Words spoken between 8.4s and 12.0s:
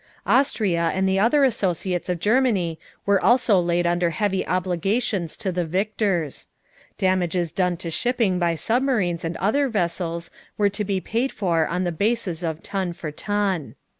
submarines and other vessels were to be paid for on the